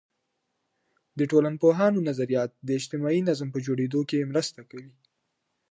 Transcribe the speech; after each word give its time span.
د 1.17 1.19
ټولنپوهانو 1.31 2.05
نظریات 2.09 2.51
د 2.67 2.69
اجتماعي 2.79 3.21
نظم 3.29 3.47
په 3.51 3.59
جوړیدو 3.65 3.99
کي 4.09 4.19
مرسته 4.31 4.59
کوي. 4.69 4.91